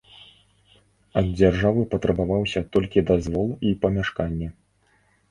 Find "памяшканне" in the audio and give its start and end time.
3.85-4.47